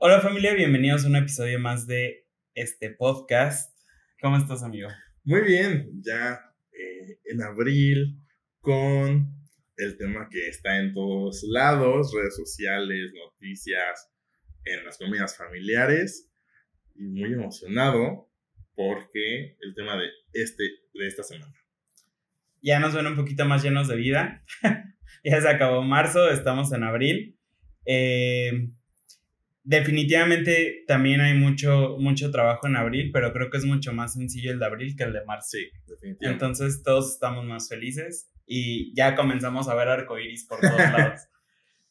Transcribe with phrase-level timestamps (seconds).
[0.00, 3.76] Hola familia, bienvenidos a un episodio más de este podcast.
[4.20, 4.88] ¿Cómo estás, amigo?
[5.24, 8.22] Muy bien, ya eh, en abril
[8.60, 9.28] con
[9.76, 14.08] el tema que está en todos lados, redes sociales, noticias,
[14.64, 16.30] en las comidas familiares
[16.94, 18.30] y muy emocionado
[18.76, 20.62] porque el tema de este
[20.94, 21.56] de esta semana.
[22.62, 24.44] Ya nos ven un poquito más llenos de vida.
[25.24, 27.36] ya se acabó marzo, estamos en abril.
[27.84, 28.70] Eh,
[29.68, 34.50] definitivamente también hay mucho, mucho trabajo en abril, pero creo que es mucho más sencillo
[34.50, 35.48] el de abril que el de marzo.
[35.50, 36.26] Sí, definitivamente.
[36.26, 41.20] Entonces todos estamos más felices y ya comenzamos a ver arcoiris por todos lados.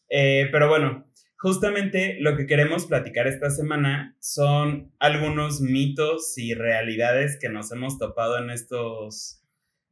[0.10, 1.06] Eh, pero bueno,
[1.38, 8.00] justamente lo que queremos platicar esta semana son algunos mitos y realidades que nos hemos
[8.00, 9.44] topado en estos,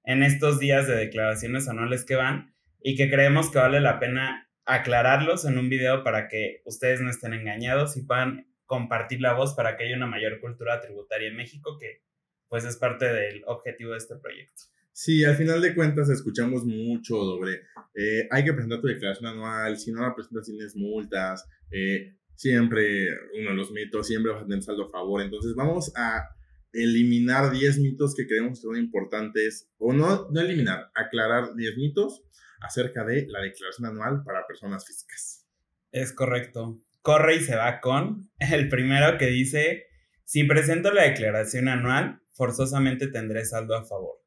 [0.03, 4.44] en estos días de declaraciones anuales que van y que creemos que vale la pena
[4.65, 9.53] aclararlos en un video para que ustedes no estén engañados y puedan compartir la voz
[9.53, 12.01] para que haya una mayor cultura tributaria en México, que
[12.49, 14.63] pues es parte del objetivo de este proyecto.
[14.91, 17.61] Sí, al final de cuentas escuchamos mucho sobre
[17.95, 23.09] eh, hay que presentar tu declaración anual, si no la presentas tienes multas, eh, siempre
[23.39, 25.21] uno de los mitos, siempre vas a tener saldo a favor.
[25.21, 26.29] Entonces vamos a
[26.71, 32.23] eliminar 10 mitos que creemos que son importantes, o no, no eliminar, aclarar 10 mitos
[32.61, 35.45] acerca de la declaración anual para personas físicas.
[35.91, 36.81] Es correcto.
[37.01, 39.85] Corre y se va con el primero que dice,
[40.23, 44.17] si presento la declaración anual, forzosamente tendré saldo a favor.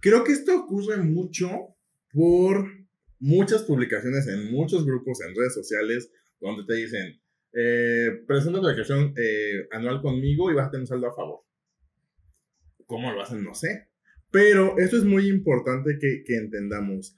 [0.00, 1.76] Creo que esto ocurre mucho
[2.12, 2.68] por
[3.18, 7.20] muchas publicaciones en muchos grupos en redes sociales donde te dicen,
[7.52, 11.40] eh, presenta tu declaración eh, anual conmigo y vas a tener saldo a favor.
[12.86, 13.42] ¿Cómo lo hacen?
[13.42, 13.87] No sé.
[14.30, 17.16] Pero esto es muy importante que, que entendamos.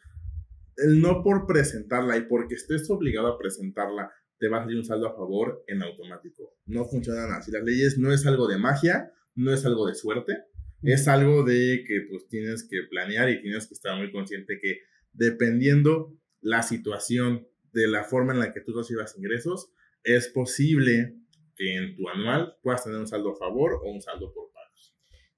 [0.77, 4.85] El no por presentarla y porque estés obligado a presentarla, te va a salir un
[4.85, 6.57] saldo a favor en automático.
[6.67, 7.51] No funcionan así.
[7.53, 10.45] Las leyes no es algo de magia, no es algo de suerte,
[10.83, 14.79] es algo de que pues tienes que planear y tienes que estar muy consciente que
[15.13, 21.17] dependiendo la situación de la forma en la que tú recibas ingresos, es posible
[21.55, 24.50] que en tu anual puedas tener un saldo a favor o un saldo por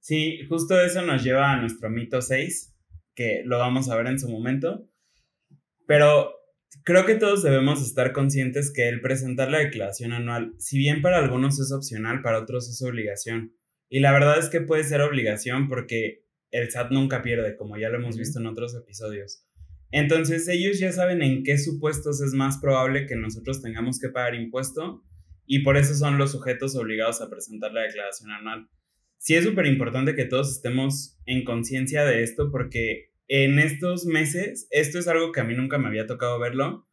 [0.03, 2.75] Sí, justo eso nos lleva a nuestro mito 6,
[3.15, 4.91] que lo vamos a ver en su momento.
[5.87, 6.35] Pero
[6.83, 11.19] creo que todos debemos estar conscientes que el presentar la declaración anual, si bien para
[11.19, 13.55] algunos es opcional, para otros es obligación.
[13.89, 17.89] Y la verdad es que puede ser obligación porque el SAT nunca pierde, como ya
[17.89, 19.47] lo hemos visto en otros episodios.
[19.93, 24.35] Entonces ellos ya saben en qué supuestos es más probable que nosotros tengamos que pagar
[24.35, 25.05] impuesto
[25.47, 28.69] y por eso son los sujetos obligados a presentar la declaración anual
[29.23, 34.67] sí es súper importante que todos estemos en conciencia de esto porque en estos meses,
[34.73, 36.89] esto es algo que a mí nunca me había tocado verlo,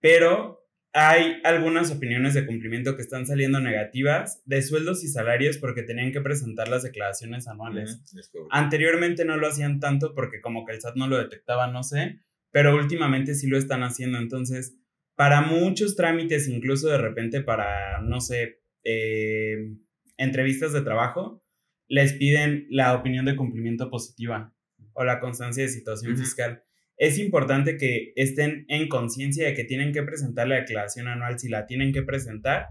[0.00, 5.82] pero hay algunas opiniones de cumplimiento que están saliendo negativas de sueldos y salarios porque
[5.82, 8.02] tenían que presentar las declaraciones anuales.
[8.50, 12.20] Anteriormente no lo hacían tanto porque como que el SAT no lo detectaba, no sé,
[12.52, 14.16] pero últimamente sí lo están haciendo.
[14.16, 14.78] Entonces,
[15.14, 19.74] para muchos trámites, incluso de repente para, no sé, eh,
[20.16, 21.42] entrevistas de trabajo,
[21.88, 24.52] les piden la opinión de cumplimiento positiva
[24.92, 26.62] o la constancia de situación fiscal.
[26.96, 31.48] Es importante que estén en conciencia de que tienen que presentar la declaración anual si
[31.48, 32.68] la tienen que presentar,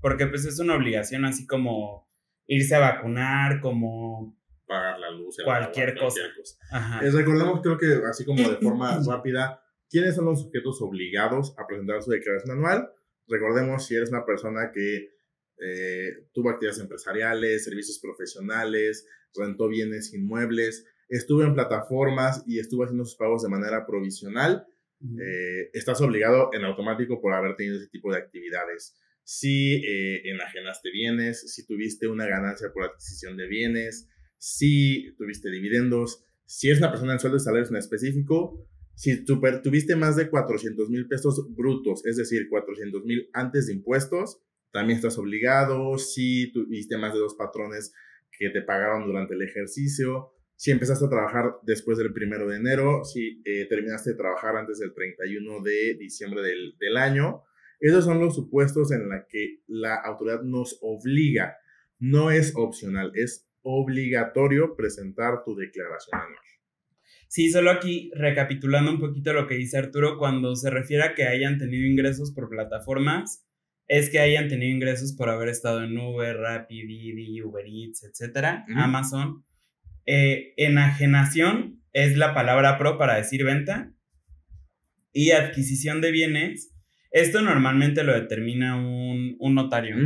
[0.00, 2.08] porque pues es una obligación así como
[2.46, 6.20] irse a vacunar, como pagar la luz, cualquier, cosa.
[7.02, 11.66] Les recordemos, creo que así como de forma rápida, quiénes son los sujetos obligados a
[11.66, 12.90] presentar su declaración anual.
[13.28, 15.15] Recordemos si eres una persona que
[15.58, 23.04] eh, tuvo actividades empresariales, servicios profesionales, rentó bienes inmuebles, estuvo en plataformas y estuvo haciendo
[23.04, 24.66] sus pagos de manera provisional,
[25.02, 28.96] eh, estás obligado en automático por haber tenido ese tipo de actividades.
[29.24, 36.24] Si eh, enajenaste bienes, si tuviste una ganancia por adquisición de bienes, si tuviste dividendos,
[36.46, 40.88] si eres una persona en sueldo de salarios en específico, si tuviste más de 400
[40.88, 44.40] mil pesos brutos, es decir, 400 mil antes de impuestos,
[44.72, 47.94] también estás obligado, si tuviste más de dos patrones
[48.30, 53.04] que te pagaron durante el ejercicio, si empezaste a trabajar después del primero de enero,
[53.04, 57.42] si eh, terminaste de trabajar antes del 31 de diciembre del, del año.
[57.78, 61.56] Esos son los supuestos en los que la autoridad nos obliga.
[61.98, 66.46] No es opcional, es obligatorio presentar tu declaración anual.
[67.28, 71.24] Sí, solo aquí recapitulando un poquito lo que dice Arturo, cuando se refiere a que
[71.24, 73.44] hayan tenido ingresos por plataformas,
[73.88, 78.64] es que hayan tenido ingresos por haber estado en Uber, Rappi, Didi, Uber Eats, etcétera,
[78.74, 79.44] Amazon.
[80.06, 83.92] Eh, enajenación es la palabra pro para decir venta.
[85.12, 86.74] Y adquisición de bienes
[87.10, 89.96] Esto normalmente lo determina un, notario,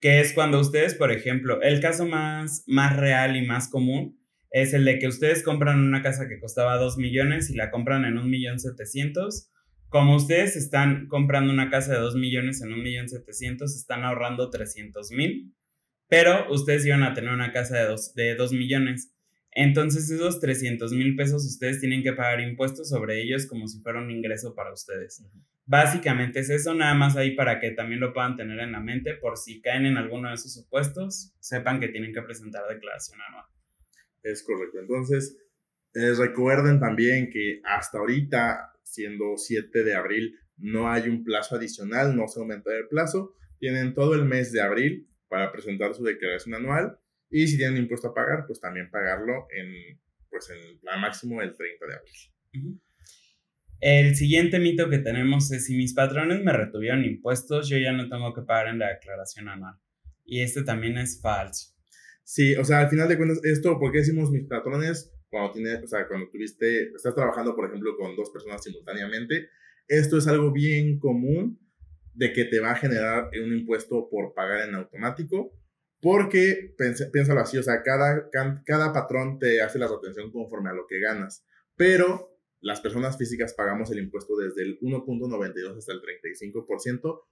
[0.00, 4.18] que es cuando ustedes, por ejemplo, el caso más, más real y más común
[4.50, 8.04] es el de que ustedes compran una casa que costaba 2 millones y la compran
[8.04, 9.50] en 1 millón 700.
[9.90, 14.48] Como ustedes están comprando una casa de 2 millones en 1 millón 700, están ahorrando
[14.48, 15.52] 300 mil,
[16.08, 19.12] pero ustedes iban a tener una casa de 2, de 2 millones.
[19.50, 24.00] Entonces esos 300 mil pesos ustedes tienen que pagar impuestos sobre ellos como si fuera
[24.00, 25.24] un ingreso para ustedes.
[25.66, 29.14] Básicamente es eso, nada más ahí para que también lo puedan tener en la mente
[29.14, 33.46] por si caen en alguno de esos supuestos, sepan que tienen que presentar declaración anual.
[34.22, 34.78] Es correcto.
[34.78, 35.36] Entonces,
[35.94, 42.16] eh, recuerden también que hasta ahorita, siendo 7 de abril, no hay un plazo adicional,
[42.16, 43.34] no se aumenta el plazo.
[43.58, 46.98] Tienen todo el mes de abril para presentar su declaración anual
[47.30, 51.54] y si tienen impuesto a pagar, pues también pagarlo en, pues en el máximo el
[51.54, 52.80] 30 de abril.
[53.80, 58.08] El siguiente mito que tenemos es si mis patrones me retuvieron impuestos, yo ya no
[58.08, 59.76] tengo que pagar en la declaración anual.
[60.24, 61.74] Y este también es falso.
[62.24, 65.12] Sí, o sea, al final de cuentas, esto, ¿por qué decimos mis patrones?
[65.30, 69.48] Cuando tienes, o sea, cuando tuviste, estás trabajando, por ejemplo, con dos personas simultáneamente,
[69.86, 71.58] esto es algo bien común
[72.14, 75.52] de que te va a generar un impuesto por pagar en automático
[76.00, 76.74] porque,
[77.12, 78.30] piénsalo así, o sea, cada,
[78.64, 81.44] cada patrón te hace la retención conforme a lo que ganas,
[81.76, 87.22] pero las personas físicas pagamos el impuesto desde el 1.92 hasta el 35%,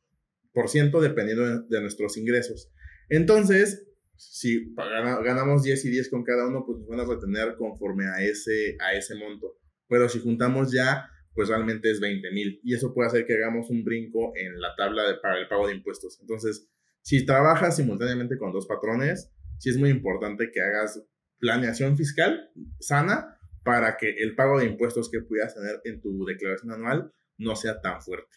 [0.52, 2.70] por ciento dependiendo de, nuestros ingresos.
[3.08, 3.87] Entonces,
[4.18, 8.22] si ganamos 10 y 10 con cada uno, pues nos van a retener conforme a
[8.22, 9.58] ese, a ese monto.
[9.88, 12.60] Pero si juntamos ya, pues realmente es 20 mil.
[12.64, 15.74] Y eso puede hacer que hagamos un brinco en la tabla para el pago de
[15.74, 16.18] impuestos.
[16.20, 16.68] Entonces,
[17.00, 21.00] si trabajas simultáneamente con dos patrones, sí es muy importante que hagas
[21.38, 22.50] planeación fiscal
[22.80, 27.54] sana para que el pago de impuestos que pudieras tener en tu declaración anual no
[27.54, 28.36] sea tan fuerte.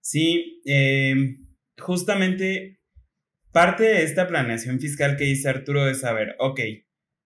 [0.00, 1.46] Sí, em,
[1.78, 2.77] justamente
[3.58, 6.60] parte de esta planeación fiscal que dice Arturo es saber, ok,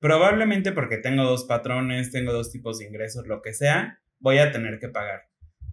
[0.00, 4.50] probablemente porque tengo dos patrones, tengo dos tipos de ingresos, lo que sea, voy a
[4.50, 5.25] tener que pagar.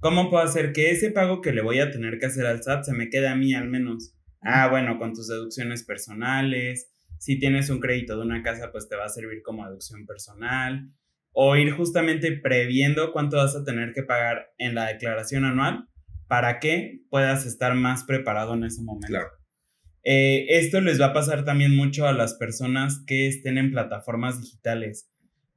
[0.02, 2.84] ¿Cómo puedo hacer que ese pago que le voy a tener que hacer al SAT
[2.84, 4.14] se me quede a mí al menos?
[4.42, 6.92] Ah, bueno, con tus deducciones personales.
[7.20, 10.92] Si tienes un crédito de una casa, pues te va a servir como deducción personal.
[11.32, 15.88] O ir justamente previendo cuánto vas a tener que pagar en la declaración anual
[16.28, 19.08] para que puedas estar más preparado en ese momento.
[19.08, 19.39] Claro.
[20.04, 24.42] Eh, esto les va a pasar también mucho a las personas que estén en plataformas
[24.42, 25.10] digitales.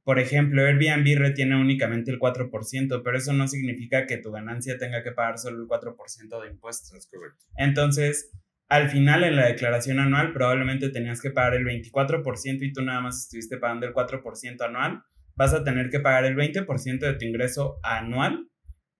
[0.03, 5.01] Por ejemplo, Airbnb retiene únicamente el 4%, pero eso no significa que tu ganancia tenga
[5.01, 6.93] que pagar solo el 4% de impuestos.
[6.93, 7.45] Es correcto.
[7.55, 8.31] Entonces,
[8.67, 13.01] al final en la declaración anual probablemente tenías que pagar el 24% y tú nada
[13.01, 15.03] más estuviste pagando el 4% anual,
[15.35, 18.49] vas a tener que pagar el 20% de tu ingreso anual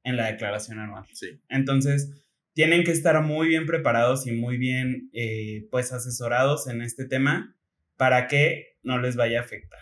[0.04, 1.06] en la declaración anual.
[1.14, 1.42] Sí.
[1.50, 2.23] Entonces,
[2.54, 7.56] tienen que estar muy bien preparados y muy bien, eh, pues, asesorados en este tema
[7.98, 9.82] para que no les vaya a afectar.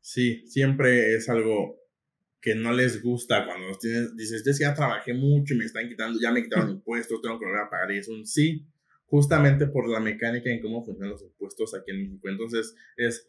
[0.00, 1.78] Sí, siempre es algo
[2.40, 6.18] que no les gusta cuando tienes, dices, yo ya trabajé mucho y me están quitando,
[6.20, 8.64] ya me quitaron impuestos, tengo que volver a pagar y es un sí,
[9.06, 12.28] justamente por la mecánica en cómo funcionan los impuestos aquí en México.
[12.28, 13.28] Entonces, es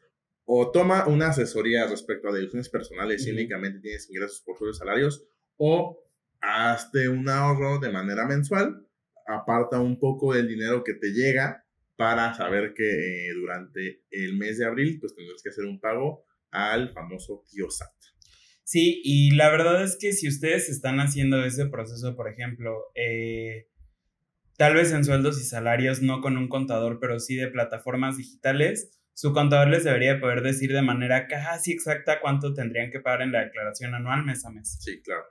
[0.51, 5.23] o toma una asesoría respecto a deducciones personales y únicamente tienes ingresos por sus salarios,
[5.57, 6.03] o
[6.41, 8.86] hazte un ahorro de manera mensual,
[9.27, 11.65] aparta un poco del dinero que te llega
[11.95, 16.25] para saber que eh, durante el mes de abril pues tendrás que hacer un pago
[16.52, 17.92] al famoso tío SAT.
[18.64, 23.68] Sí, y la verdad es que si ustedes están haciendo ese proceso, por ejemplo, eh,
[24.57, 28.99] tal vez en sueldos y salarios, no con un contador, pero sí de plataformas digitales,
[29.14, 33.31] su contador les debería poder decir de manera casi exacta cuánto tendrían que pagar en
[33.31, 34.78] la declaración anual mes a mes.
[34.80, 35.23] Sí, claro.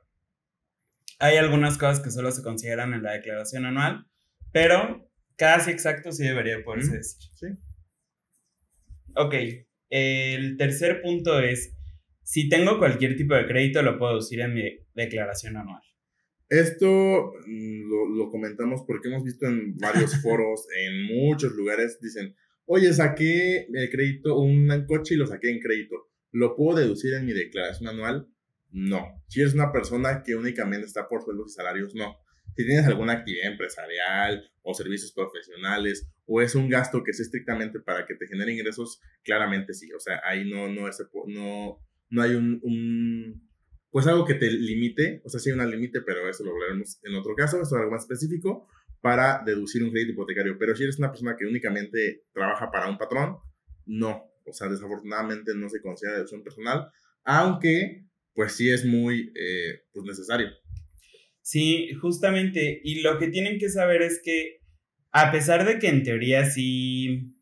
[1.18, 4.06] Hay algunas cosas que solo se consideran en la declaración anual,
[4.52, 7.30] pero casi exacto sí debería poderse decir.
[7.34, 7.46] Sí.
[9.14, 9.34] Ok,
[9.90, 11.76] el tercer punto es,
[12.22, 15.82] si tengo cualquier tipo de crédito, lo puedo decir en mi declaración anual.
[16.48, 22.34] Esto mm, lo, comentamos porque hemos visto en varios foros, en muchos lugares, dicen,
[22.64, 26.08] oye, saqué el crédito, un coche y lo saqué en crédito.
[26.30, 28.28] ¿Lo puedo deducir en mi declaración anual?
[28.70, 29.22] No.
[29.28, 32.16] Si eres una persona que únicamente está por sueldos y salarios, no.
[32.56, 37.80] Si tienes alguna actividad empresarial o servicios profesionales o es un gasto que es estrictamente
[37.80, 39.92] para que te genere ingresos, claramente sí.
[39.92, 41.78] O sea, ahí no, no, es, no,
[42.10, 43.48] no hay un
[43.90, 47.00] pues algo que te limite, o sea, sí hay un límite, pero eso lo hablaremos
[47.02, 48.68] en otro caso, esto es algo más específico,
[49.00, 50.56] para deducir un crédito hipotecario.
[50.58, 53.38] Pero si eres una persona que únicamente trabaja para un patrón,
[53.86, 56.90] no, o sea, desafortunadamente no se considera deducción personal,
[57.24, 58.06] aunque
[58.38, 60.46] pues sí es muy eh, pues necesario.
[61.42, 62.80] Sí, justamente.
[62.84, 64.60] Y lo que tienen que saber es que,
[65.10, 67.34] a pesar de que en teoría sí,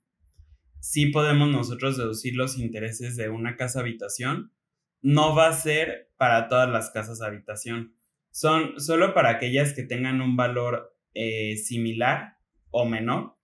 [0.81, 4.55] sí podemos nosotros deducir los intereses de una casa habitación,
[5.03, 7.95] no va a ser para todas las casas habitación.
[8.31, 12.39] Son solo para aquellas que tengan un valor eh, similar
[12.71, 13.37] o menor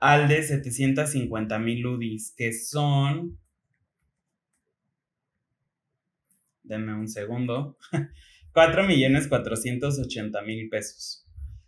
[0.00, 3.38] al de 750 mil UDIs, que son...
[6.70, 7.76] Denme un segundo.
[8.52, 11.26] 4 millones 480 mil pesos.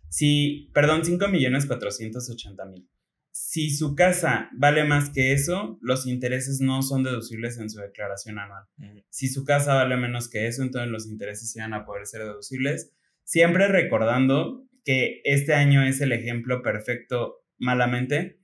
[0.09, 2.87] Si, perdón, 5 millones 480 mil.
[3.31, 8.39] Si su casa vale más que eso, los intereses no son deducibles en su declaración
[8.39, 8.63] anual.
[9.09, 12.21] Si su casa vale menos que eso, entonces los intereses sí van a poder ser
[12.21, 12.93] deducibles.
[13.23, 18.39] Siempre recordando que este año es el ejemplo perfecto malamente,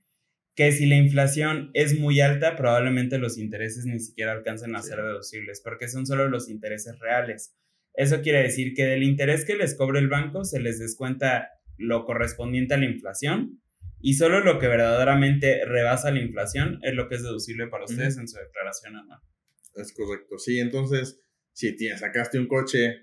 [0.60, 4.98] que si la inflación es muy alta, probablemente los intereses ni siquiera alcancen a ser
[4.98, 7.56] deducibles, porque son solo los intereses reales.
[7.94, 11.48] Eso quiere decir que del interés que les cobre el banco se les descuenta
[11.78, 13.62] lo correspondiente a la inflación
[14.02, 18.18] y solo lo que verdaderamente rebasa la inflación es lo que es deducible para ustedes
[18.18, 19.20] en su declaración anual.
[19.76, 21.22] Es correcto, sí, entonces
[21.54, 23.00] si tienes, sacaste un coche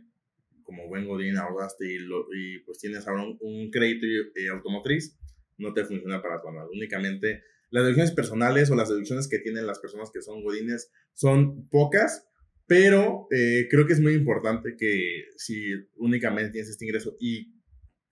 [0.61, 1.97] como buen Godín, ahorraste y,
[2.35, 4.05] y pues tienes ahora un, crédito
[4.53, 5.17] automotriz,
[5.57, 6.67] no te funciona para tu anual.
[6.71, 11.67] Únicamente las deducciones personales o las deducciones que tienen las personas que son Godines son
[11.69, 12.27] pocas,
[12.65, 17.53] pero eh, creo que es muy importante que si únicamente tienes este ingreso y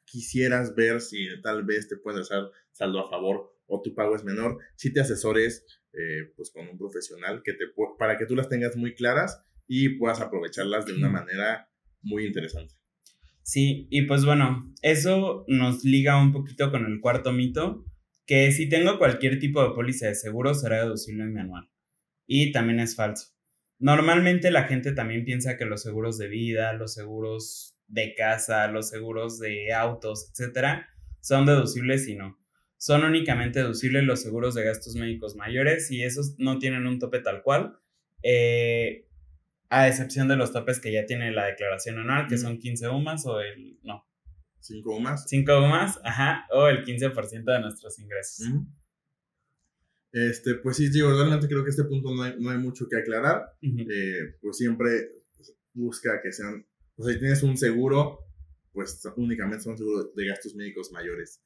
[0.06, 4.24] quisieras ver si tal vez te puedes hacer saldo a favor o tu pago es
[4.24, 7.66] menor, si te asesores eh, pues con un profesional que te,
[7.98, 11.70] para que tú las tengas muy claras y puedas aprovecharlas de una manera
[12.02, 12.76] muy interesante.
[13.46, 17.86] Sí, y pues bueno, eso nos liga un poquito con el cuarto mito,
[18.26, 21.70] que si tengo cualquier tipo de póliza de seguro será deducible en mi anual.
[22.26, 23.36] Y también es falso.
[23.78, 28.90] Normalmente la gente también piensa que los seguros de vida, los seguros de casa, los
[28.90, 30.90] seguros de autos, etcétera,
[31.22, 32.40] son deducibles y no.
[32.78, 37.20] Son únicamente deducibles los seguros de gastos médicos mayores y esos no tienen un tope
[37.20, 37.78] tal cual.
[38.24, 39.05] Eh,
[39.76, 43.26] a excepción de los topes que ya tiene la declaración anual, que son 15 UMAS
[43.26, 43.78] o el.
[43.84, 44.06] No.
[44.62, 45.26] 5 UMAS.
[45.28, 48.48] 5 UMAS, ajá, o el 15% de nuestros ingresos.
[50.14, 52.98] Este, pues sí, digo, realmente creo que este punto no hay, no hay mucho que
[52.98, 53.44] aclarar.
[53.62, 55.12] Eh, pues siempre
[55.74, 56.66] busca que sean,
[56.96, 58.20] o sea, si tienes un seguro,
[58.72, 61.42] pues únicamente son seguros de gastos médicos mayores.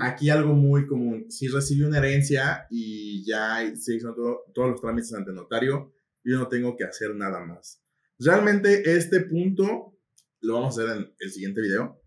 [0.00, 4.14] Aquí algo muy común, si recibió una herencia y ya se hizo
[4.54, 5.92] todos los trámites ante notario,
[6.24, 7.82] yo no tengo que hacer nada más.
[8.18, 9.96] Realmente este punto
[10.40, 12.00] lo vamos a hacer en el siguiente video,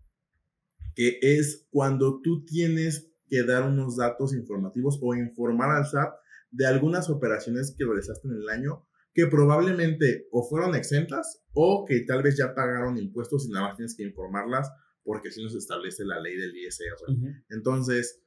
[0.94, 6.14] que es cuando tú tienes que dar unos datos informativos o informar al SAT
[6.50, 12.00] de algunas operaciones que realizaste en el año que probablemente o fueron exentas o que
[12.00, 14.70] tal vez ya pagaron impuestos y nada más tienes que informarlas
[15.02, 17.16] porque así nos establece la ley del ISR.
[17.48, 18.22] Entonces,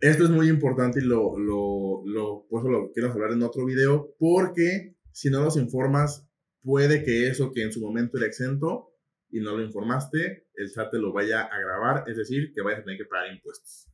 [0.00, 4.14] esto es muy importante y lo, lo, lo, pues lo quiero hablar en otro video
[4.18, 6.26] porque si no los informas,
[6.62, 8.92] puede que eso que en su momento era exento
[9.30, 12.80] y no lo informaste, el SAT te lo vaya a grabar, es decir, que vayas
[12.80, 13.88] a tener que pagar impuestos.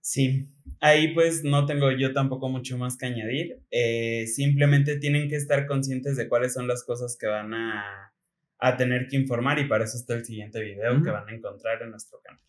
[0.00, 0.48] Sí,
[0.80, 3.60] ahí pues no tengo yo tampoco mucho más que añadir.
[3.70, 8.12] Eh, simplemente tienen que estar conscientes de cuáles son las cosas que van a,
[8.58, 11.82] a tener que informar y para eso está el siguiente video que van a encontrar
[11.82, 12.42] en nuestro canal.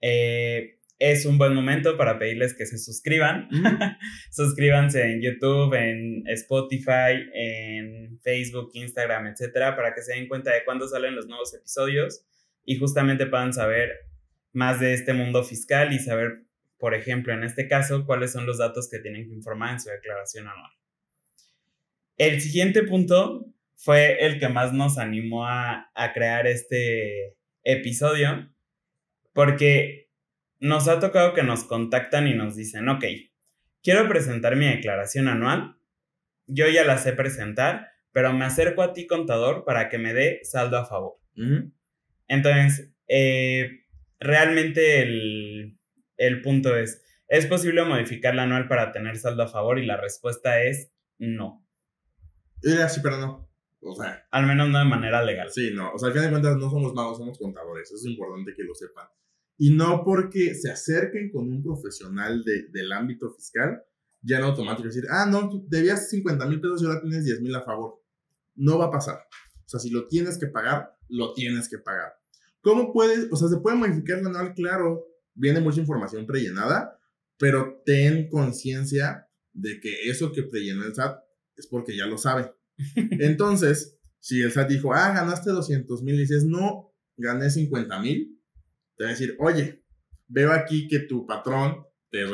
[0.00, 3.48] Eh, es un buen momento para pedirles que se suscriban.
[4.30, 10.64] Suscríbanse en YouTube, en Spotify, en Facebook, Instagram, etcétera, para que se den cuenta de
[10.64, 12.24] cuándo salen los nuevos episodios
[12.64, 13.90] y justamente puedan saber
[14.52, 16.46] más de este mundo fiscal y saber
[16.78, 19.88] por ejemplo, en este caso, cuáles son los datos que tienen que informar en su
[19.88, 20.70] declaración anual.
[22.18, 28.50] El siguiente punto fue el que más nos animó a, crear este episodio,
[29.32, 30.05] porque
[30.58, 33.04] nos ha tocado que nos contactan y nos dicen, ok,
[33.82, 35.76] quiero presentar mi declaración anual,
[36.46, 40.40] yo ya la sé presentar, pero me acerco a ti contador para que me dé
[40.42, 41.18] saldo a favor.
[42.28, 43.84] Entonces, eh,
[44.18, 45.78] realmente el,
[46.16, 49.78] el punto es, ¿es posible modificar la anual para tener saldo a favor?
[49.78, 51.64] Y la respuesta es no.
[52.62, 53.48] sí, pero no.
[53.80, 54.26] O sea.
[54.30, 55.50] Al menos no de manera legal.
[55.50, 55.92] Sí, no.
[55.92, 57.88] O sea, al final de cuentas no somos magos, somos contadores.
[57.88, 59.06] Eso es importante que lo sepan.
[59.58, 63.82] Y no porque se acerquen con un profesional de, del ámbito fiscal,
[64.20, 67.54] ya no automático decir, ah, no, debías 50 mil pesos y ahora tienes 10 mil
[67.54, 68.02] a favor.
[68.54, 69.18] No va a pasar.
[69.64, 72.12] O sea, si lo tienes que pagar, lo tienes que pagar.
[72.60, 73.28] ¿Cómo puedes?
[73.30, 76.98] O sea, se puede modificar la anual, claro, viene mucha información prellenada,
[77.38, 81.18] pero ten conciencia de que eso que prellenó el SAT
[81.56, 82.52] es porque ya lo sabe.
[82.96, 88.35] Entonces, si el SAT dijo, ah, ganaste 200 mil, y dices, no, gané 50 mil,
[88.96, 89.82] te va a decir, oye,
[90.28, 92.24] veo aquí que tu patrón te,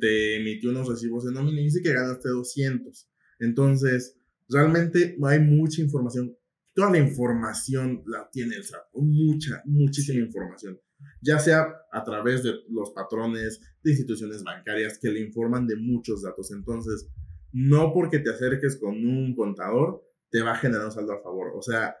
[0.00, 3.08] te emitió unos recibos de nómina y dice que ganaste 200.
[3.40, 4.16] Entonces,
[4.48, 6.36] realmente hay mucha información.
[6.74, 10.80] Toda la información la tiene el SAT, mucha, muchísima información.
[11.20, 16.22] Ya sea a través de los patrones de instituciones bancarias que le informan de muchos
[16.22, 16.50] datos.
[16.50, 17.08] Entonces,
[17.52, 21.52] no porque te acerques con un contador, te va a generar un saldo a favor.
[21.56, 21.94] O sea,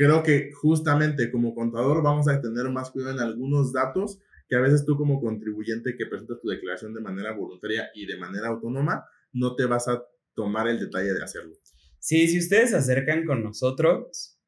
[0.00, 4.60] creo que justamente como contador vamos a tener más cuidado en algunos datos que a
[4.60, 9.04] veces tú como contribuyente que presentas tu declaración de manera voluntaria y de manera autónoma,
[9.34, 10.02] no te vas a
[10.34, 11.54] tomar el detalle de hacerlo.
[11.98, 14.40] Sí, si ustedes se acercan con nosotros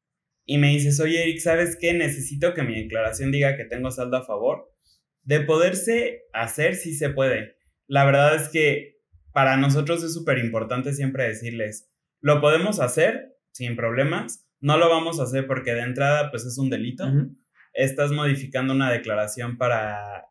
[0.43, 1.93] y me dices, oye Eric, ¿sabes qué?
[1.93, 4.73] Necesito que mi declaración diga que tengo saldo a favor.
[5.21, 7.57] De poderse hacer, sí se puede.
[7.85, 8.97] La verdad es que
[9.31, 11.91] para nosotros es súper importante siempre decirles,
[12.21, 16.57] lo podemos hacer sin problemas, no lo vamos a hacer porque de entrada pues es
[16.57, 17.05] un delito
[17.73, 20.27] estás modificando una declaración para,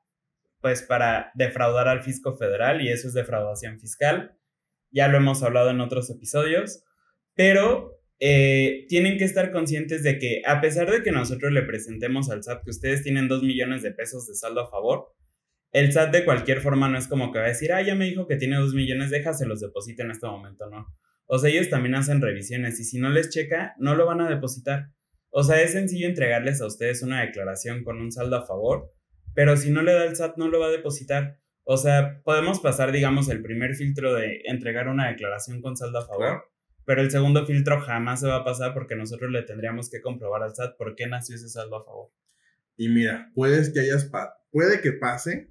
[0.61, 4.37] pues, para defraudar al fisco federal y eso es defraudación fiscal.
[4.91, 6.85] Ya lo hemos hablado en otros episodios,
[7.35, 12.31] pero eh, tienen que estar conscientes de que a pesar de que nosotros le presentemos
[12.31, 15.13] al SAT que ustedes tienen dos millones de pesos de saldo a favor,
[15.73, 18.05] el SAT de cualquier forma no es como que va a decir, ah, ya me
[18.05, 20.87] dijo que tiene dos millones, déjase los deposite en este momento, no.
[21.35, 24.29] O sea, ellos también hacen revisiones y si no les checa, no lo van a
[24.29, 24.93] depositar.
[25.31, 28.93] O sea, es sencillo entregarles a ustedes una declaración con un saldo a favor,
[29.35, 31.41] pero si no le da el SAT no lo va a depositar.
[31.65, 36.07] O sea, podemos pasar, digamos, el primer filtro de entregar una declaración con saldo a
[36.07, 36.51] favor,
[36.85, 40.43] pero el segundo filtro jamás se va a pasar porque nosotros le tendríamos que comprobar
[40.43, 42.11] al SAT por qué nació ese saldo a favor.
[42.77, 44.11] Y mira, puedes que hayas,
[44.51, 45.51] puede que pase,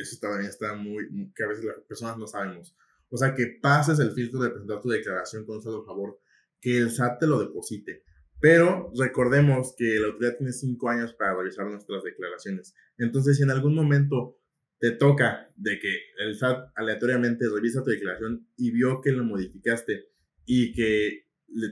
[0.00, 2.76] eso también está muy, que a veces las personas no sabemos.
[3.12, 6.18] O sea, que pases el filtro de presentar tu declaración con saldo a favor,
[6.60, 8.04] que el SAT te lo deposite.
[8.40, 12.74] Pero recordemos que la autoridad tiene cinco años para revisar nuestras declaraciones.
[12.96, 14.38] Entonces, si en algún momento
[14.78, 20.08] te toca de que el SAT aleatoriamente revisa tu declaración y vio que lo modificaste
[20.46, 21.26] y que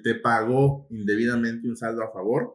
[0.04, 2.54] te pagó indebidamente un saldo a favor,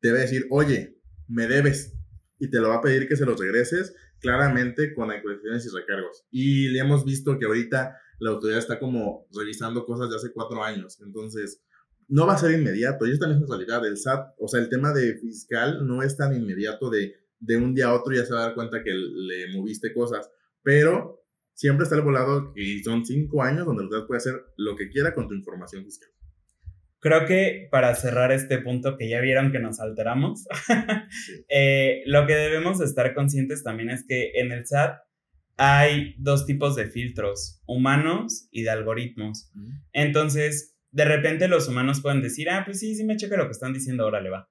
[0.00, 1.94] te va a decir, oye, me debes.
[2.38, 6.26] Y te lo va a pedir que se los regreses claramente con actualizaciones y recargos.
[6.30, 10.62] Y le hemos visto que ahorita la autoridad está como revisando cosas de hace cuatro
[10.62, 11.00] años.
[11.00, 11.62] Entonces,
[12.08, 14.68] no va a ser inmediato, y esta es la realidad, el SAT, o sea, el
[14.68, 18.32] tema de fiscal no es tan inmediato de, de un día a otro ya se
[18.32, 20.30] va a dar cuenta que le moviste cosas,
[20.62, 24.76] pero siempre está el volado y son cinco años donde el SAT puede hacer lo
[24.76, 26.10] que quiera con tu información fiscal.
[26.98, 30.46] Creo que para cerrar este punto que ya vieron que nos alteramos,
[31.48, 35.05] eh, lo que debemos estar conscientes también es que en el SAT
[35.56, 39.50] hay dos tipos de filtros, humanos y de algoritmos.
[39.92, 43.52] Entonces, de repente los humanos pueden decir, ah, pues sí, sí me checa lo que
[43.52, 44.50] están diciendo, ahora le va.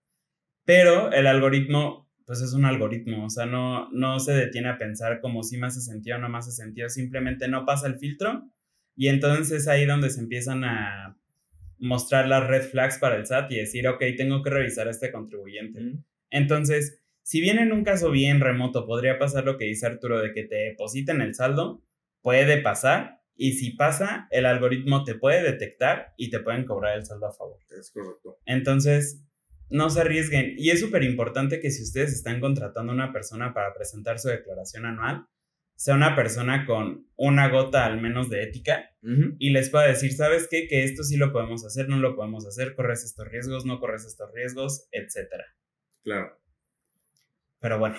[0.65, 5.22] Pero el algoritmo, pues es un algoritmo, o sea, no, no se detiene a pensar
[5.22, 8.50] como si me hace sentido o no me hace sentido, simplemente no pasa el filtro
[8.96, 11.18] y entonces es ahí donde se empiezan a
[11.78, 15.12] mostrar las red flags para el SAT y decir, ok, tengo que revisar a este
[15.12, 16.00] contribuyente.
[16.30, 20.32] Entonces, si bien en un caso bien remoto podría pasar lo que dice Arturo de
[20.32, 21.82] que te depositen el saldo,
[22.22, 27.04] puede pasar, y si pasa, el algoritmo te puede detectar y te pueden cobrar el
[27.04, 27.58] saldo a favor.
[27.78, 28.38] Es correcto.
[28.46, 29.26] Entonces,
[29.70, 30.54] no se arriesguen.
[30.56, 34.28] Y es súper importante que si ustedes están contratando a una persona para presentar su
[34.28, 35.26] declaración anual,
[35.76, 38.92] sea una persona con una gota al menos de ética
[39.40, 40.68] y les pueda decir, ¿sabes qué?
[40.68, 44.06] Que esto sí lo podemos hacer, no lo podemos hacer, corres estos riesgos, no corres
[44.06, 45.46] estos riesgos, etcétera.
[46.04, 46.44] Claro.
[47.60, 47.96] Pero bueno,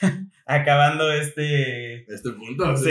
[0.46, 2.04] acabando este...
[2.12, 2.90] Este punto, sí.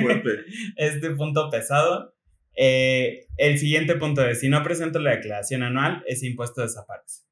[0.00, 0.44] fuerte.
[0.76, 2.14] este punto pesado.
[2.56, 7.22] Eh, el siguiente punto es, si no presento la declaración anual, ese impuesto desaparece.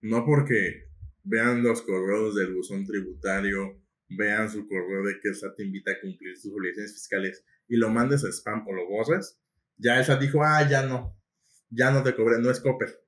[0.00, 0.88] No porque
[1.24, 5.92] vean los correos del buzón tributario, vean su correo de que el SAT te invita
[5.92, 9.40] a cumplir sus obligaciones fiscales y lo mandes a spam o lo borres,
[9.76, 11.18] ya el SAT dijo, ah, ya no,
[11.70, 13.03] ya no te cobré, no es Copper.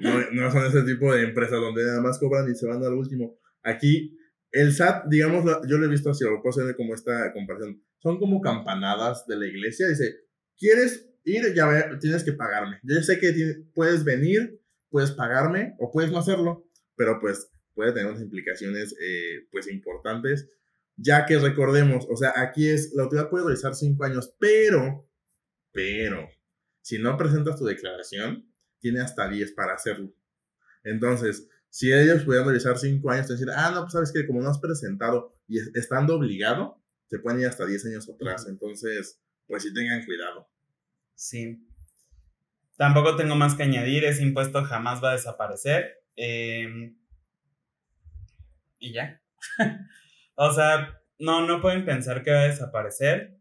[0.00, 2.92] No, no son ese tipo de empresas donde nada más cobran y se van al
[2.92, 3.38] último.
[3.62, 4.16] Aquí,
[4.50, 7.82] el SAT, digamos, yo lo he visto así, lo puedo hacer como esta comparación.
[7.98, 9.88] Son como campanadas de la iglesia.
[9.88, 10.16] Dice,
[10.56, 11.54] ¿quieres ir?
[11.54, 12.78] Ya tienes que pagarme.
[12.82, 13.32] Yo sé que
[13.74, 19.46] puedes venir, puedes pagarme o puedes no hacerlo, pero pues puede tener unas implicaciones eh,
[19.50, 20.48] pues importantes.
[20.96, 25.06] Ya que recordemos, o sea, aquí es, la autoridad puede realizar cinco años, pero,
[25.72, 26.26] pero,
[26.80, 30.12] si no presentas tu declaración, tiene hasta 10 para hacerlo.
[30.84, 34.48] Entonces, si ellos pudieran revisar cinco años, decir, ah, no, pues sabes que como no
[34.48, 38.46] has presentado y estando obligado, te pueden ir hasta 10 años atrás.
[38.48, 40.48] Entonces, pues sí tengan cuidado.
[41.14, 41.62] Sí.
[42.76, 46.02] Tampoco tengo más que añadir, ese impuesto jamás va a desaparecer.
[46.14, 46.96] Em,
[48.78, 49.20] y ya.
[50.34, 53.35] o sea, no, no pueden pensar que va a desaparecer.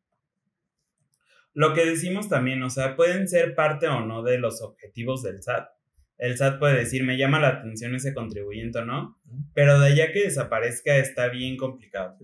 [1.55, 5.41] Lo que decimos también, o sea, pueden ser parte o no de los objetivos del
[5.41, 5.69] SAT.
[6.17, 9.17] El SAT puede decir, me llama la atención ese contribuyente o no,
[9.53, 12.17] pero de allá que desaparezca está bien complicado.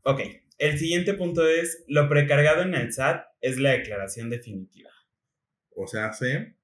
[0.00, 0.20] Ok,
[0.56, 4.90] el siguiente punto es, lo precargado en el SAT es la declaración definitiva.
[5.76, 6.56] O sea, se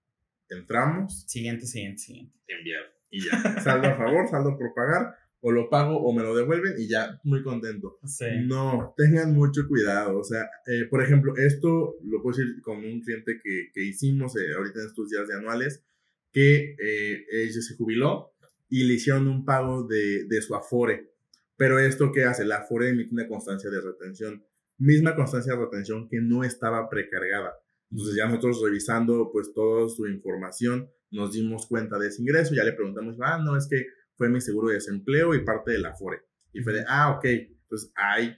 [0.49, 1.27] entramos.
[1.29, 2.39] Siguiente, siguiente, siguiente.
[2.49, 2.85] Enviar.
[3.11, 3.61] Y ya.
[3.61, 5.15] Saldo a favor, saldo por pagar
[5.47, 7.99] o lo pago o me lo devuelven y ya muy contento.
[8.47, 10.19] No, tengan mucho cuidado.
[10.19, 14.35] O sea, eh, por ejemplo, esto lo puedo decir con un cliente que, que hicimos
[14.37, 15.85] eh, ahorita en estos días de anuales,
[16.33, 18.33] que eh, ella se jubiló
[18.71, 21.13] y le hicieron un pago de, de su Afore.
[21.59, 24.43] Pero esto que hace, la Afore emite una constancia de retención,
[24.79, 27.53] misma constancia de retención que no estaba precargada.
[27.91, 32.65] Entonces ya nosotros revisando pues toda su información, nos dimos cuenta de ese ingreso, ya
[32.65, 33.85] le preguntamos, ah, no, es que
[34.17, 36.19] fue mi seguro de desempleo y parte de la FORE.
[36.53, 37.27] Y fue de, ah, ok,
[37.69, 38.37] pues hay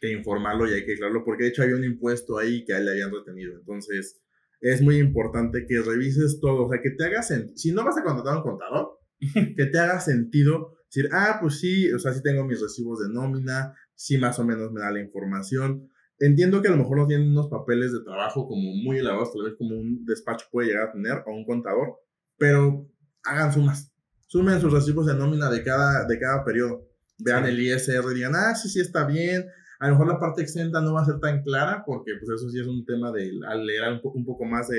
[0.00, 2.78] que informarlo y hay que declararlo, porque de hecho había un impuesto ahí que a
[2.78, 3.54] él le habían retenido.
[3.54, 4.20] Entonces,
[4.60, 7.56] es muy importante que revises todo, o sea, que te haga sentido.
[7.56, 8.98] Si no vas a contratar a un contador,
[9.56, 13.12] que te haga sentido decir, ah, pues sí, o sea, sí tengo mis recibos de
[13.12, 15.88] nómina, sí más o menos me da la información.
[16.18, 19.44] Entiendo que a lo mejor no tienen unos papeles de trabajo como muy elaborados, tal
[19.44, 21.96] vez como un despacho puede llegar a tener o un contador,
[22.38, 22.88] pero
[23.24, 23.91] hagan sumas
[24.32, 26.88] sumen sus recibos de nómina de cada, de cada periodo.
[27.18, 29.44] Vean el ISR y digan, ah, sí, sí, está bien.
[29.78, 32.48] A lo mejor la parte exenta no va a ser tan clara porque pues eso
[32.48, 34.78] sí es un tema de al leer un, poco, un poco más de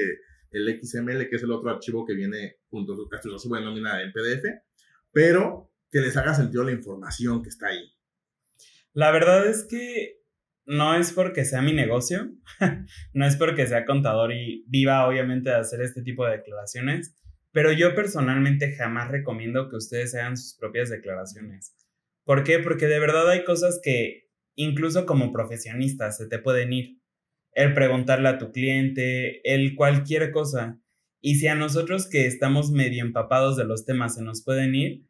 [0.50, 4.02] el XML, que es el otro archivo que viene junto a su recibo de nómina
[4.02, 4.44] en PDF,
[5.12, 7.94] pero que les haga sentido la información que está ahí.
[8.94, 10.24] La verdad es que
[10.66, 12.32] no es porque sea mi negocio,
[13.14, 17.16] no es porque sea contador y viva obviamente de hacer este tipo de declaraciones,
[17.54, 21.76] pero yo personalmente jamás recomiendo que ustedes hagan sus propias declaraciones.
[22.26, 22.60] ¿Por qué?
[22.60, 27.00] Porque de verdad hay cosas que incluso como profesionistas se te pueden ir.
[27.52, 30.82] El preguntarle a tu cliente, el cualquier cosa.
[31.22, 35.06] Y si a nosotros que estamos medio empapados de los temas se nos pueden ir,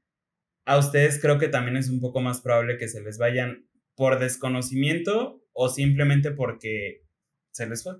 [0.65, 4.19] a ustedes creo que también es un poco más probable que se les vayan por
[4.19, 7.03] desconocimiento o simplemente porque
[7.51, 7.93] se les fue.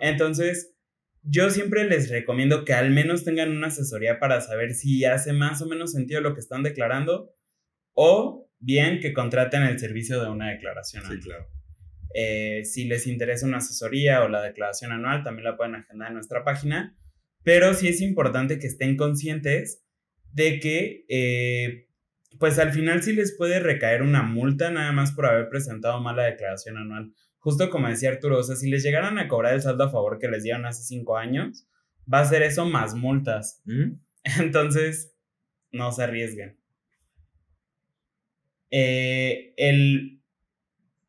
[0.00, 0.74] Entonces,
[1.22, 5.62] yo siempre les recomiendo que al menos tengan una asesoría para saber si hace más
[5.62, 7.34] o menos sentido lo que están declarando
[7.94, 11.20] o bien que contraten el servicio de una declaración anual.
[11.20, 11.48] Sí, claro.
[12.14, 16.14] Eh, si les interesa una asesoría o la declaración anual, también la pueden agendar en
[16.14, 16.96] nuestra página,
[17.42, 19.84] pero sí es importante que estén conscientes
[20.32, 21.88] de que, eh,
[22.38, 26.16] pues al final sí les puede recaer una multa nada más por haber presentado mal
[26.16, 27.12] la declaración anual
[27.48, 30.18] justo como decía Arturo, o sea, si les llegaran a cobrar el saldo a favor
[30.18, 31.66] que les dieron hace cinco años,
[32.12, 33.62] va a ser eso más multas.
[34.38, 35.16] Entonces,
[35.72, 36.58] no se arriesguen.
[38.70, 40.22] Eh, el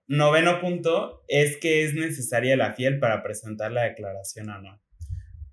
[0.08, 4.80] noveno punto es que es necesaria la fiel para presentar la declaración anual.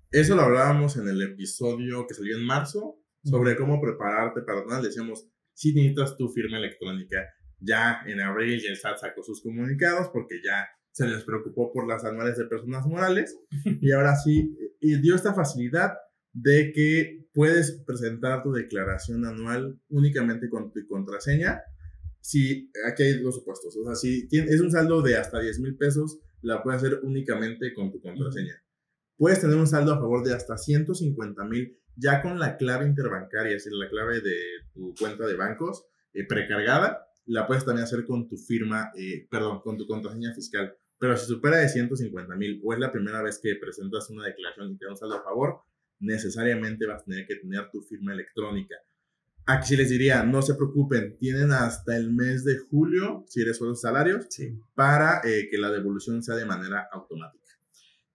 [0.09, 4.83] Eso lo hablábamos en el episodio que salió en marzo sobre cómo prepararte para anual.
[4.83, 7.27] Decíamos, si necesitas tu firma electrónica.
[7.59, 11.87] Ya en abril ya el SAT sacó sus comunicados porque ya se les preocupó por
[11.87, 13.37] las anuales de personas morales
[13.81, 15.93] y ahora sí y dio esta facilidad
[16.33, 21.61] de que puedes presentar tu declaración anual únicamente con tu contraseña.
[22.19, 25.77] Si aquí hay dos supuestos, o sea, si es un saldo de hasta 10 mil
[25.77, 28.55] pesos, la puedes hacer únicamente con tu contraseña.
[29.17, 33.55] Puedes tener un saldo a favor de hasta 150 mil ya con la clave interbancaria,
[33.55, 34.35] es decir, la clave de
[34.73, 39.61] tu cuenta de bancos eh, precargada la puedes también hacer con tu firma, eh, perdón,
[39.61, 40.75] con tu contraseña fiscal.
[40.99, 44.71] Pero si supera de 150 mil o es la primera vez que presentas una declaración
[44.71, 45.61] y te da un saldo a favor,
[45.99, 48.75] necesariamente vas a tener que tener tu firma electrónica.
[49.45, 53.57] Aquí sí les diría, no se preocupen, tienen hasta el mes de julio, si eres
[53.57, 54.27] sueldos salarios,
[54.75, 57.37] para eh, que la devolución sea de manera automática.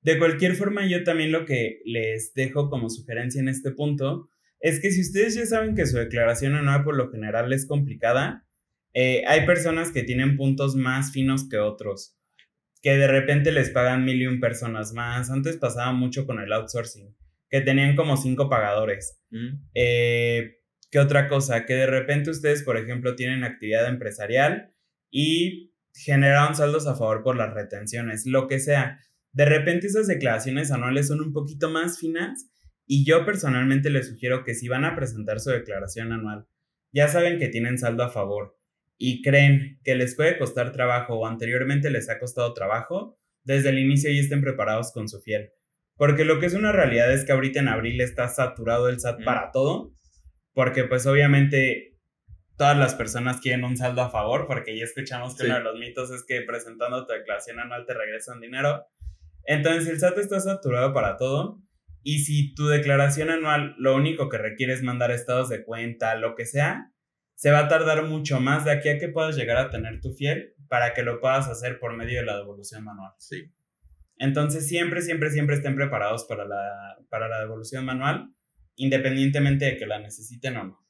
[0.03, 4.29] De cualquier forma, yo también lo que les dejo como sugerencia en este punto
[4.61, 8.47] es que si ustedes ya saben que su declaración anual por lo general es complicada,
[8.95, 12.17] eh, hay personas que tienen puntos más finos que otros,
[12.83, 15.31] que de repente les pagan mil y un personas más.
[15.31, 17.17] Antes pasaba mucho con el outsourcing,
[17.49, 19.21] que tenían como cinco pagadores.
[19.31, 19.69] Mm.
[19.75, 20.59] Eh,
[20.91, 21.65] ¿Qué otra cosa?
[21.65, 24.75] Que de repente ustedes, por ejemplo, tienen actividad empresarial
[25.11, 28.99] y generaron saldos a favor por las retenciones, lo que sea.
[29.33, 32.51] De repente esas declaraciones anuales son un poquito más finas
[32.87, 36.47] y yo personalmente les sugiero que si van a presentar su declaración anual,
[36.93, 38.59] ya saben que tienen saldo a favor
[39.03, 43.79] y creen que les puede costar trabajo o anteriormente les ha costado trabajo, desde el
[43.79, 45.51] inicio ya estén preparados con su fiel.
[45.97, 49.25] Porque lo que es una realidad es que ahorita en abril está saturado el SAT
[49.25, 49.93] para todo
[50.55, 51.99] porque pues obviamente
[52.57, 55.79] todas las personas quieren un saldo a favor, porque ya escuchamos que uno de los
[55.79, 58.85] mitos es que presentando tu declaración anual te regresan dinero.
[59.45, 61.61] Entonces el SAT está saturado para todo.
[62.05, 66.35] Y si tu declaración anual lo único que requiere es mandar estados de cuenta, lo
[66.35, 66.92] que sea,
[67.43, 70.13] se va a tardar mucho más de aquí a que puedas llegar a tener tu
[70.13, 73.11] fiel para que lo puedas hacer por medio de la devolución manual.
[73.19, 73.53] Sí.
[74.17, 78.33] Entonces siempre, siempre, siempre estén preparados para la, para la devolución manual,
[78.77, 80.87] independientemente de que la necesiten o no.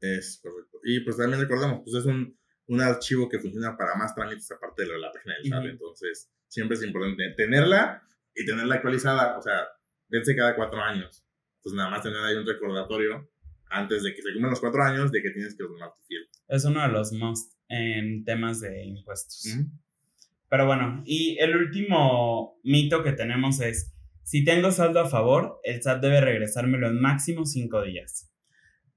[0.00, 0.78] Es correcto.
[0.84, 2.34] Y pues también recordamos, pues es un,
[2.68, 5.64] un archivo que funciona para más trámites aparte de la página del SAT.
[5.66, 8.02] Entonces siempre es importante tenerla
[8.34, 9.36] y tenerla actualizada.
[9.36, 9.68] O sea,
[10.08, 11.26] vence cada cuatro años.
[11.56, 13.29] Entonces nada más tener ahí un recordatorio
[13.70, 16.22] antes de que se cumplan los cuatro años de que tienes que ordenar tu fiel.
[16.48, 19.48] Es uno de los most en temas de impuestos.
[20.48, 25.80] Pero bueno, y el último mito que tenemos es, si tengo saldo a favor, el
[25.80, 28.30] SAT debe regresármelo en máximo cinco días.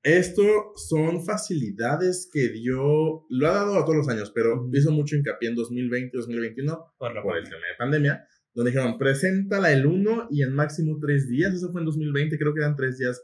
[0.02, 0.44] Esto
[0.76, 5.50] son facilidades que dio, lo ha dado a todos los años, pero hizo mucho hincapié
[5.50, 10.44] en 2020, 2021 por, por el tema de pandemia, donde dijeron, preséntala el 1 y
[10.44, 13.24] en máximo tres días, eso fue en 2020, creo que eran tres días,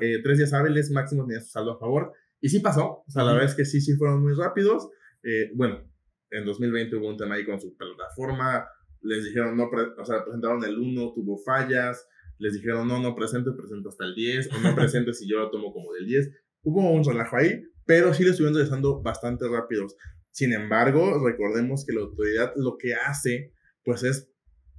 [0.00, 3.24] eh, tres días hábiles, máximo tenías su saldo a favor, y sí pasó, o sea,
[3.24, 4.88] la verdad es que sí, sí fueron muy rápidos,
[5.22, 5.82] eh, bueno,
[6.30, 8.66] en 2020 hubo un tema ahí con su plataforma,
[9.04, 12.08] les dijeron, no, o sea, presentaron el 1, tuvo fallas,
[12.38, 15.50] les dijeron, no, no presente, presento hasta el 10, o no presente si yo lo
[15.50, 16.30] tomo como del 10.
[16.62, 19.96] Hubo un relajo ahí, pero sí le estuvieron regresando bastante rápidos.
[20.30, 23.52] Sin embargo, recordemos que la autoridad lo que hace,
[23.84, 24.30] pues es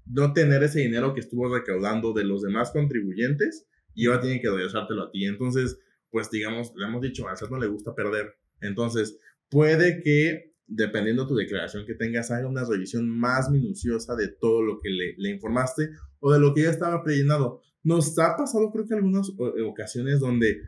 [0.05, 4.49] no tener ese dinero que estuvo recaudando de los demás contribuyentes y ahora tiene que
[4.49, 5.25] regresártelo a ti.
[5.25, 5.79] Entonces,
[6.11, 8.35] pues digamos, le hemos dicho, a SAT no le gusta perder.
[8.61, 9.17] Entonces,
[9.49, 14.61] puede que, dependiendo de tu declaración que tengas, haga una revisión más minuciosa de todo
[14.61, 17.61] lo que le, le informaste o de lo que ya estaba prellenado.
[17.83, 20.61] Nos ha pasado, creo que algunas eh, ocasiones donde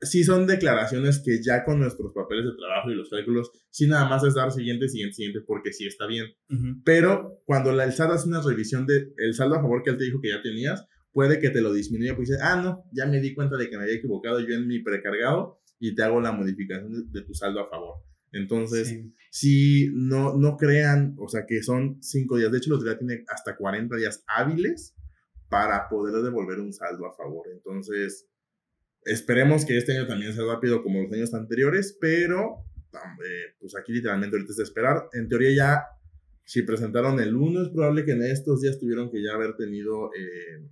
[0.00, 4.08] sí son declaraciones que ya con nuestros papeles de trabajo y los cálculos, sí nada
[4.08, 6.26] más es dar siguiente, siguiente, siguiente, porque sí está bien.
[6.84, 9.96] Pero cuando la, el SAT hace una revisión del el saldo a favor que él
[9.96, 13.06] te dijo que ya tenías, puede que te lo disminuya, porque dice, ah, no, ya
[13.06, 16.20] me di cuenta de que me había equivocado yo en mi precargado y te hago
[16.20, 18.02] la modificación de, tu saldo a favor.
[18.32, 18.94] Entonces,
[19.30, 23.56] si no, no crean, o sea, que son cinco días, de hecho, autoridad tiene hasta
[23.56, 24.94] 40 días hábiles
[25.48, 27.46] para poder devolver un saldo a favor.
[27.52, 28.28] Entonces,
[29.08, 33.92] Esperemos que este año también sea rápido como los años anteriores, pero eh, pues aquí
[33.92, 35.08] literalmente ahorita es de esperar.
[35.12, 35.84] En teoría ya,
[36.44, 40.10] si presentaron el 1, es probable que en estos días tuvieron que ya haber tenido
[40.14, 40.68] eh,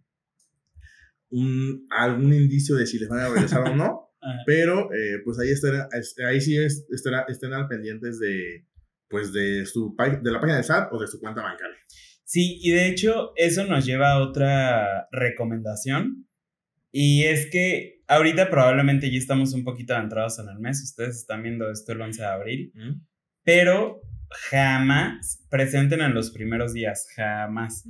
[1.31, 4.03] un, algún indicio de si les van a regresar o no.
[4.47, 5.89] Pero eh, pues ahí, estará,
[6.27, 8.67] ahí sí estará, estén al pendientes de,
[9.09, 11.77] pues de, su, de la página de SAT o de su cuenta bancaria.
[12.25, 16.27] Sí, y de hecho eso nos lleva a otra recomendación.
[16.91, 21.43] Y es que ahorita probablemente ya estamos un poquito adentrados en el mes, ustedes están
[21.43, 22.73] viendo esto el 11 de abril,
[23.45, 27.85] pero jamás presenten en los primeros días, jamás.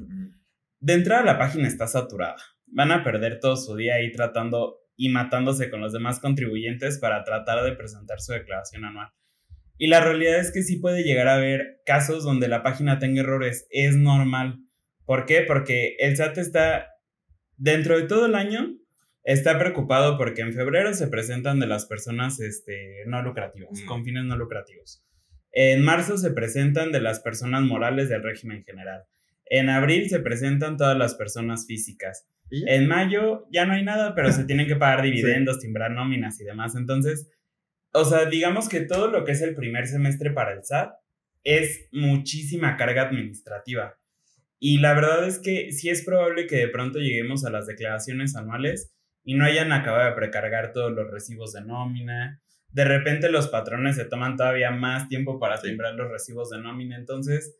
[0.80, 5.08] De entrada la página está saturada, van a perder todo su día ahí tratando y
[5.08, 9.08] matándose con los demás contribuyentes para tratar de presentar su declaración anual.
[9.78, 13.20] Y la realidad es que sí puede llegar a haber casos donde la página tenga
[13.20, 14.58] errores, es normal.
[15.04, 15.42] ¿Por qué?
[15.42, 16.88] Porque el SAT está
[17.56, 18.76] dentro de todo el año
[19.26, 24.24] está preocupado porque en febrero se presentan de las personas este, no lucrativas, con fines
[24.24, 25.04] no lucrativos.
[25.50, 29.02] En marzo se presentan de las personas morales del régimen general.
[29.46, 32.28] En abril se presentan todas las personas físicas.
[32.50, 36.44] En mayo ya no hay nada, pero se tienen que pagar dividendos, timbrar nóminas y
[36.44, 36.76] demás.
[36.76, 37.30] Entonces,
[37.92, 40.92] o sea, digamos que todo lo que es el primer semestre para el SAT
[41.44, 43.96] es muchísima carga administrativa.
[44.58, 48.36] Y la verdad es que sí es probable que de pronto lleguemos a las declaraciones
[48.36, 52.40] anuales y no hayan acabado de precargar todos los recibos de nómina.
[52.70, 56.96] De repente los patrones se toman todavía más tiempo para timbrar los recibos de nómina.
[56.96, 57.56] Entonces,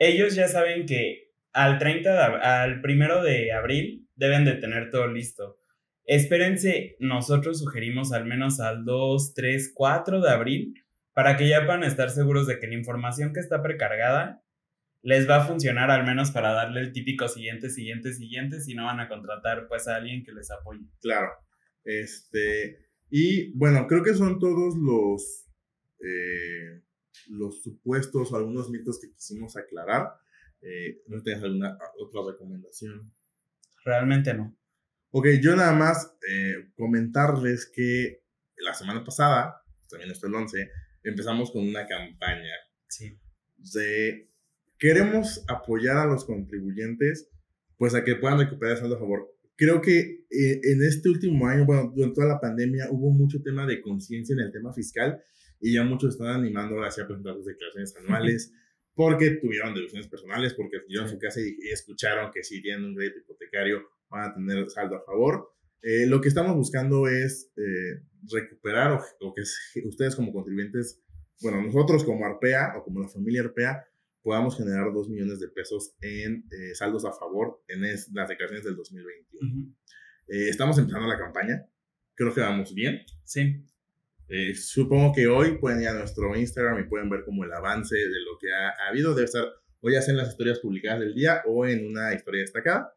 [0.00, 5.06] ellos ya saben que al 30 de, al primero de abril deben de tener todo
[5.06, 5.60] listo.
[6.04, 10.74] Espérense, nosotros sugerimos al menos al 2, 3, 4 de abril
[11.12, 14.42] para que ya puedan estar seguros de que la información que está precargada
[15.02, 18.84] les va a funcionar al menos para darle el típico siguiente, siguiente, siguiente, si no
[18.84, 20.84] van a contratar pues a alguien que les apoye.
[21.00, 21.30] Claro.
[21.84, 25.46] Este, y bueno, creo que son todos los,
[26.00, 26.82] eh,
[27.28, 30.12] los supuestos o algunos mitos que quisimos aclarar.
[30.62, 33.12] Eh, ¿No tienes alguna otra recomendación?
[33.84, 34.56] Realmente no.
[35.10, 38.22] Ok, yo nada más eh, comentarles que
[38.58, 40.70] la semana pasada, también esto el 11,
[41.02, 42.52] empezamos con una campaña
[42.88, 43.18] sí.
[43.74, 44.30] de
[44.78, 47.28] queremos apoyar a los contribuyentes,
[47.76, 49.34] pues a que puedan recuperar el saldo a favor.
[49.56, 53.66] creo que eh, en este último año, bueno, durante toda la pandemia, hubo mucho tema
[53.66, 55.22] de conciencia en el tema fiscal
[55.60, 58.52] y ya muchos están animando hacia presentar sus declaraciones anuales
[58.94, 63.20] porque tuvieron deducciones personales, porque en su casa y, escucharon que si tienen un crédito
[63.20, 65.52] hipotecario van a tener saldo a favor.
[65.82, 69.42] Eh, lo que estamos buscando es eh, recuperar o, que
[69.86, 71.02] ustedes como contribuyentes,
[71.40, 73.86] bueno, nosotros como Arpea o como la familia Arpea,
[74.22, 78.76] podamos generar 2 millones de pesos en eh, saldos a favor en las declaraciones del
[78.76, 79.74] 2021.
[80.28, 81.66] estamos empezando la campaña,
[82.14, 83.00] creo que vamos bien.
[83.24, 83.64] Sí.
[84.54, 88.20] Supongo que hoy pueden ir a nuestro Instagram y pueden ver como el avance de
[88.24, 89.14] lo que ha, ha habido.
[89.14, 89.44] Debe estar
[89.80, 92.94] o ya sea en las historias publicadas del día o en una historia destacada.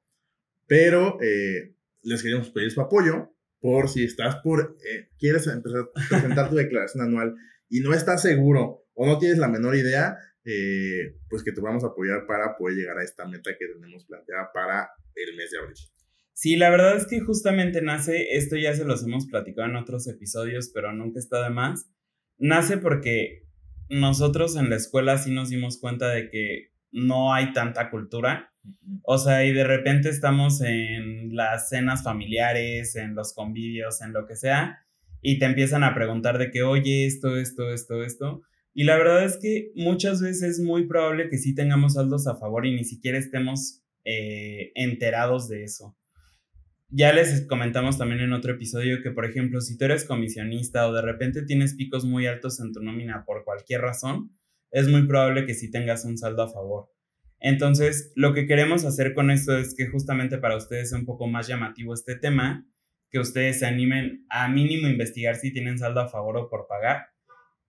[0.68, 6.10] Pero eh, les queremos pedir su apoyo por si estás por, eh, quieres empezar a
[6.10, 7.36] presentar tu declaración anual
[7.70, 11.84] y no estás seguro o no tienes la menor idea, eh, pues que te vamos
[11.84, 15.60] a apoyar para poder llegar a esta meta que tenemos planteada para el mes de
[15.60, 15.78] abril.
[16.34, 20.08] Sí, la verdad es que justamente nace, esto ya se los hemos platicado en otros
[20.08, 21.90] episodios, pero nunca está de más.
[22.38, 23.48] Nace porque
[23.90, 28.54] nosotros en la escuela sí nos dimos cuenta de que no hay tanta cultura
[29.04, 34.26] o sea, y de repente estamos en las cenas familiares, en los convivios, en lo
[34.26, 34.86] que sea,
[35.22, 38.42] y te empiezan a preguntar de que, oye, esto, esto, esto, esto.
[38.74, 42.38] Y la verdad es que muchas veces es muy probable que sí tengamos saldos a
[42.38, 45.96] favor y ni siquiera estemos eh, enterados de eso.
[46.96, 50.94] Ya les comentamos también en otro episodio que, por ejemplo, si tú eres comisionista o
[50.94, 54.38] de repente tienes picos muy altos en tu nómina por cualquier razón,
[54.70, 56.92] es muy probable que sí tengas un saldo a favor.
[57.40, 61.26] Entonces, lo que queremos hacer con esto es que justamente para ustedes sea un poco
[61.26, 62.64] más llamativo este tema,
[63.10, 67.08] que ustedes se animen a mínimo investigar si tienen saldo a favor o por pagar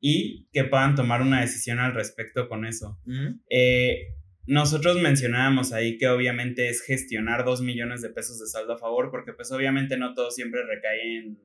[0.00, 3.00] y que puedan tomar una decisión al respecto con eso.
[3.48, 4.08] Eh,
[4.46, 9.10] nosotros mencionábamos ahí que obviamente es gestionar dos millones de pesos de saldo a favor,
[9.10, 11.38] porque pues obviamente no todo siempre recae en,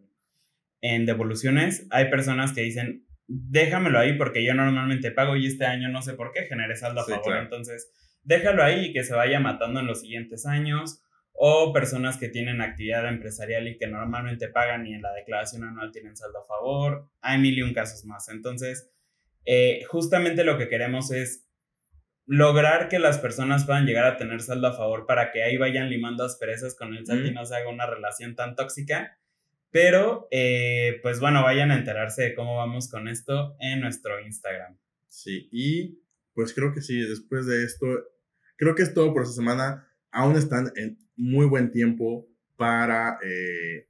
[0.81, 1.87] en devoluciones.
[1.91, 6.13] Hay personas que dicen, déjamelo ahí porque yo normalmente pago y este año no sé
[6.13, 7.37] por qué generé saldo a favor.
[7.37, 7.91] Entonces,
[8.23, 11.01] déjalo ahí y que se vaya matando en los siguientes años,
[11.41, 15.93] o personas que tienen actividad empresarial y que normalmente pagan y en la declaración anual
[15.93, 18.27] tienen saldo a favor, hay mil y un casos más.
[18.27, 18.91] Entonces,
[19.45, 21.48] eh, justamente lo que queremos es
[22.31, 25.89] lograr que las personas puedan llegar a tener saldo a favor para que ahí vayan
[25.89, 29.17] limando asperezas con el SAT y no se haga una relación tan tóxica.
[29.71, 34.77] Pero, eh, pues bueno, vayan a enterarse de cómo vamos con esto en nuestro Instagram.
[35.07, 36.03] Sí, y
[36.35, 37.87] pues creo que sí, después de esto,
[38.57, 39.87] creo que es todo por esta semana.
[40.11, 43.87] Aún están en muy buen tiempo para, eh,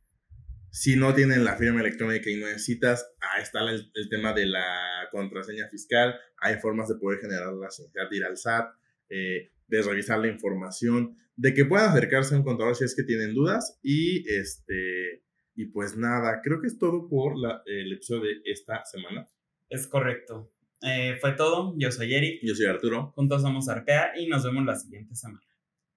[0.72, 5.08] si no tienen la firma electrónica y no necesitas, ahí está el, tema de la
[5.12, 8.72] contraseña fiscal, hay formas de poder generarla sin de ir al SAT,
[9.10, 13.04] eh, de revisar la información, de que puedan acercarse a un contador si es que
[13.04, 15.24] tienen dudas y este...
[15.56, 19.30] Y pues nada, creo que es todo por la, el episodio de esta semana.
[19.68, 20.54] Es correcto.
[20.82, 21.76] Eh, fue todo.
[21.78, 22.40] Yo soy Eric.
[22.44, 23.12] Yo soy Arturo.
[23.16, 25.46] Juntos somos Arpea y nos vemos la siguiente semana.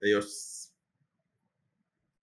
[0.00, 0.51] Adiós.